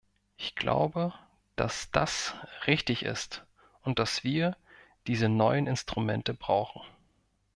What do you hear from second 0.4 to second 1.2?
glaube,